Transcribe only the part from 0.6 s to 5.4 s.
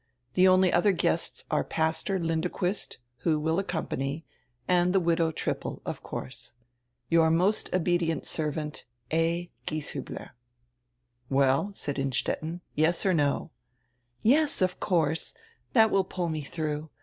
other guests are Pastor Lindequist, who will accompany, and the widow